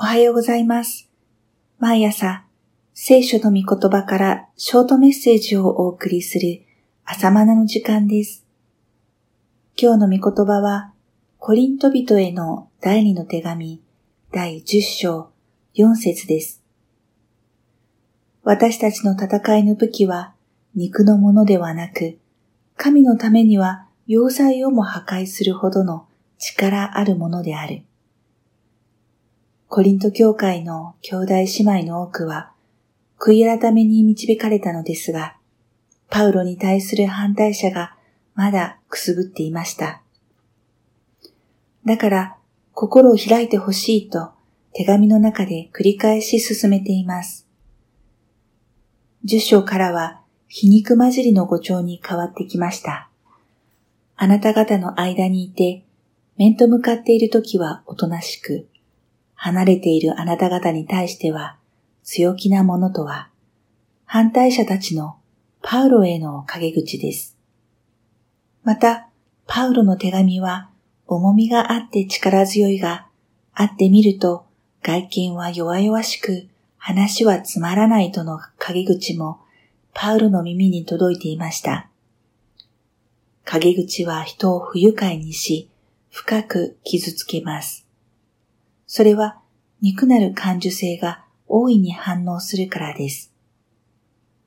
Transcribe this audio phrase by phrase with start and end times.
[0.00, 1.08] おはようございます。
[1.80, 2.44] 毎朝、
[2.94, 6.62] 聖書の御言葉からショートメッセージをお送りする
[7.04, 8.46] 朝マナの時間です。
[9.76, 10.92] 今日の御言葉は、
[11.38, 13.82] コリント人への第二の手紙、
[14.30, 15.30] 第10章
[15.74, 16.62] 4節です。
[18.44, 20.32] 私たちの戦いの武器は
[20.76, 22.18] 肉のものではなく、
[22.76, 26.06] 神のためには要塞をも破壊するほどの
[26.38, 27.82] 力あるものである。
[29.68, 32.52] コリント教会の兄弟姉妹の多くは、
[33.18, 35.36] 悔い改めに導かれたのですが、
[36.08, 37.94] パウロに対する反対者が
[38.34, 40.00] まだくすぶっていました。
[41.84, 42.36] だから、
[42.72, 44.30] 心を開いてほしいと
[44.72, 47.46] 手紙の中で繰り返し進めています。
[49.26, 53.10] 10章からは皮肉混じりの語調に変わってきました。
[54.16, 55.84] あなた方の間にいて、
[56.38, 58.66] 面と向かっているときはおとなしく、
[59.40, 61.56] 離れているあなた方に対しては
[62.02, 63.30] 強気なものとは、
[64.04, 65.16] 反対者たちの
[65.62, 67.36] パウロへの陰口です。
[68.64, 69.08] また、
[69.46, 70.70] パウロの手紙は
[71.06, 73.06] 重みがあって力強いが、
[73.54, 74.46] あってみると
[74.82, 79.40] 外見は弱々しく話はつまらないとの陰口も
[79.94, 81.88] パウロの耳に届いていました。
[83.44, 85.70] 陰口は人を不愉快にし、
[86.10, 87.87] 深く傷つけます。
[88.88, 89.38] それは
[89.82, 93.32] 肉なる感受性が大いに反応するからです。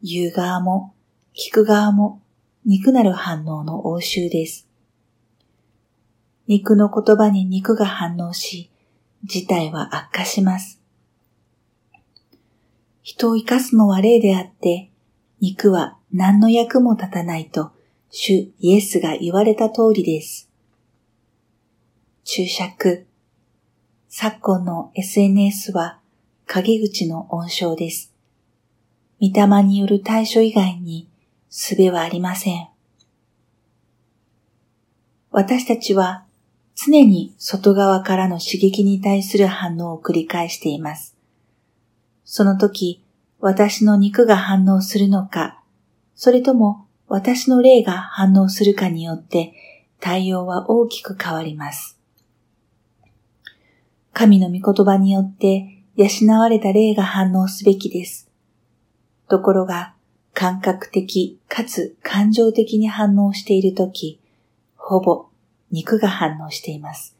[0.00, 0.94] 言う側も
[1.34, 2.22] 聞く側も
[2.64, 4.68] 肉なる反応の応酬です。
[6.46, 8.70] 肉の言葉に肉が反応し、
[9.24, 10.80] 事態は悪化します。
[13.02, 14.92] 人を生かすのは霊であって、
[15.40, 17.72] 肉は何の役も立たないと、
[18.10, 20.48] 主イエスが言われた通りです。
[22.22, 23.07] 注釈。
[24.10, 25.98] 昨今の SNS は
[26.46, 28.14] 陰口の温床です。
[29.20, 31.06] 御霊による対処以外に
[31.50, 32.68] 術はありません。
[35.30, 36.24] 私たちは
[36.74, 41.14] 常に外側からの刺激に対する反応を繰り返しています。
[42.24, 43.04] その時、
[43.40, 45.62] 私の肉が反応するのか、
[46.14, 49.52] それとも私の霊が反応するかによって
[50.00, 51.97] 対応は大きく変わります。
[54.18, 56.08] 神の御言葉によって養
[56.40, 58.28] われた霊が反応すべきです。
[59.28, 59.94] ところが、
[60.34, 64.18] 感覚的かつ感情的に反応しているとき、
[64.74, 65.26] ほぼ
[65.70, 67.16] 肉が反応しています。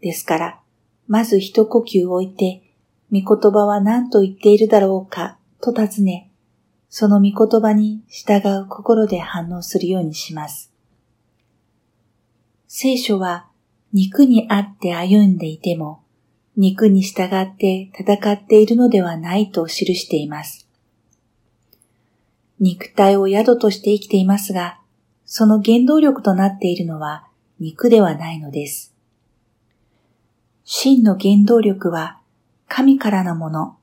[0.00, 0.60] ですから、
[1.06, 2.64] まず一呼吸置いて、
[3.12, 6.32] 御言葉は何と言っているだろうかと尋ね、
[6.88, 10.72] その御言葉に従う心で反応するようにします。
[12.66, 13.51] 聖書は
[13.92, 16.02] 肉にあって歩んでいても、
[16.56, 20.68] 肉に従って戦っているのではないと記しています。
[22.58, 24.78] 肉体を宿として生きていますが、
[25.24, 27.26] その原動力となっているのは
[27.58, 28.94] 肉ではないのです。
[30.64, 32.20] 真の原動力は
[32.68, 33.76] 神からのもの、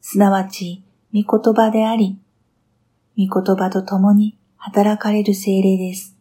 [0.00, 2.18] すなわち御言葉であり、
[3.18, 6.16] 御言葉と共に働かれる精霊です。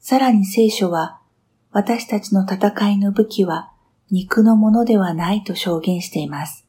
[0.00, 1.20] さらに聖書は
[1.74, 3.72] 私たちの戦いの武器は
[4.08, 6.64] 肉のものではないと証言しています。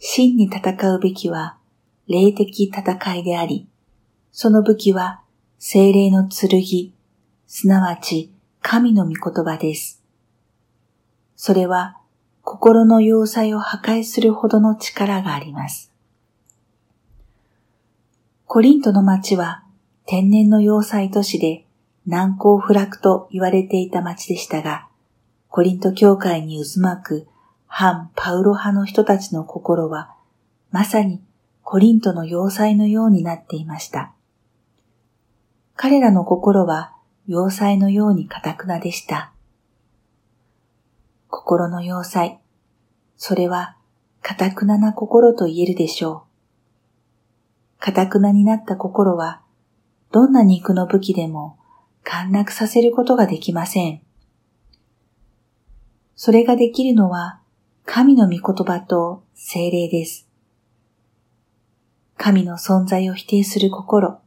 [0.00, 1.56] 真に戦うべきは
[2.08, 3.68] 霊的戦いであり、
[4.32, 5.22] その武器は
[5.60, 6.92] 精霊の剣、
[7.46, 10.02] すなわち神の御言葉です。
[11.36, 11.96] それは
[12.42, 15.92] 心の要塞を破壊するほどの力があります。
[18.46, 19.62] コリントの町は
[20.06, 21.63] 天然の要塞都市で
[22.06, 24.88] 難攻不落と言われていた町でしたが、
[25.48, 27.28] コリント教会に渦巻く
[27.66, 30.14] 反パウロ派の人たちの心は、
[30.70, 31.22] まさに
[31.62, 34.12] コリントの要塞のようになっていました。
[35.76, 36.94] 彼らの心は
[37.26, 39.32] 要塞のように堅くなでした。
[41.28, 42.38] 心の要塞、
[43.16, 43.76] それは
[44.22, 47.80] 堅くなな心と言えるでしょう。
[47.80, 49.42] 堅くなになった心は、
[50.12, 51.58] どんな肉の武器でも
[52.04, 54.00] 陥落させることができません。
[56.14, 57.40] それができるのは
[57.84, 60.28] 神の御言葉と精霊です。
[62.16, 64.20] 神の存在を否定する心、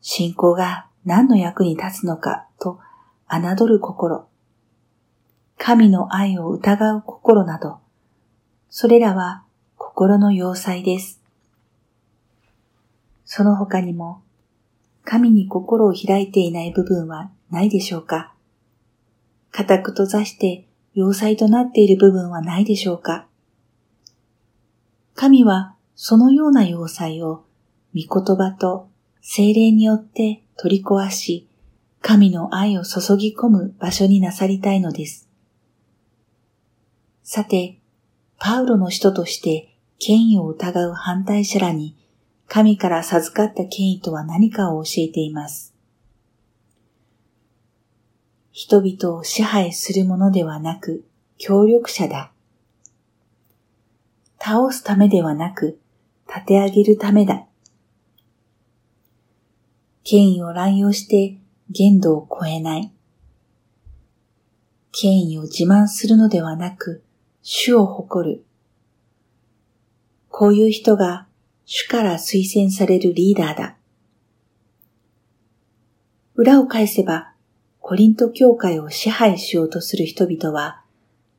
[0.00, 2.78] 信仰が何の役に立つのかと
[3.28, 4.28] 侮る心、
[5.58, 7.78] 神の愛を疑う心など、
[8.70, 9.44] それらは
[9.76, 11.20] 心の要塞です。
[13.24, 14.22] その他にも、
[15.04, 18.32] 神に心を開いていない部分はないでしょうか
[19.50, 23.26] 固く閉ざして要塞となっている部分はないでしょうか
[25.14, 27.44] 神はそのような要塞を
[27.94, 28.88] 御言葉と
[29.20, 31.48] 精霊によって取り壊し、
[32.00, 35.28] 神の愛を注ぎ込む場所になさりたいのです。
[37.22, 37.78] さて、
[38.38, 41.96] パウロの人として権威を疑う反対者らに
[42.54, 45.72] 神から授かった権威とは何かを教えています。
[48.50, 51.02] 人々を支配するものではなく
[51.38, 52.30] 協力者だ。
[54.38, 55.80] 倒すためではなく
[56.28, 57.46] 立て上げるためだ。
[60.04, 61.38] 権威を乱用して
[61.70, 62.92] 限度を超えない。
[64.90, 67.02] 権威を自慢するのではなく
[67.40, 68.44] 主を誇る。
[70.28, 71.28] こういう人が
[71.74, 73.78] 主から推薦されるリーダーだ。
[76.34, 77.32] 裏を返せば、
[77.80, 80.82] コリント教会を支配しようとする人々は、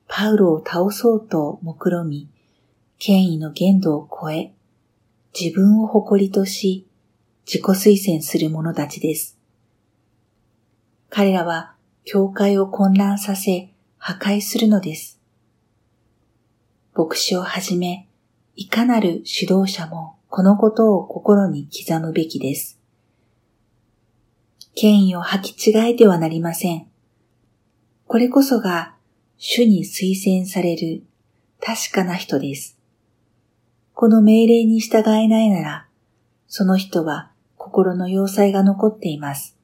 [0.08, 2.28] パウロを倒そうと目論み、
[2.98, 4.52] 権威の限度を超え、
[5.40, 6.84] 自分を誇りとし、
[7.46, 9.38] 自己推薦する者たちです。
[11.10, 15.20] 彼らは教会を混乱させ破壊するのです。
[16.92, 18.08] 牧師をはじめ、
[18.56, 22.80] いかなる指導者もこのことを心に刻むべきです。
[24.74, 26.88] 権威を履き違えてはなりません。
[28.08, 28.96] これこそが
[29.38, 31.04] 主に推薦される
[31.60, 32.76] 確かな人です。
[33.92, 35.86] この命令に従えないなら、
[36.48, 39.56] その人は心の要塞が残っています。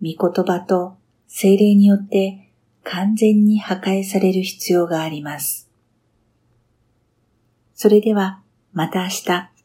[0.00, 0.96] 御言葉と
[1.28, 2.48] 精霊によって
[2.84, 5.68] 完全に破壊される必要があります。
[7.74, 8.40] それでは
[8.76, 9.55] また明日。